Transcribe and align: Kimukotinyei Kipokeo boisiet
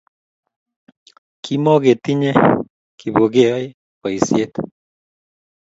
Kimukotinyei 1.43 2.41
Kipokeo 2.99 3.59
boisiet 4.01 4.51